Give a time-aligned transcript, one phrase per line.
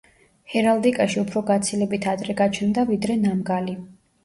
[0.53, 3.81] ჰერალდიკაში ურო გაცილებით ადრე გაჩნდა, ვიდრე ნამგალი.